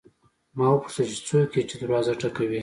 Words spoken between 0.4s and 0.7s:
ما